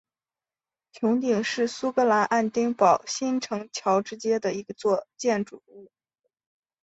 [0.93, 5.91] 穹顶是苏格兰爱丁堡新城乔治街的一座建筑物。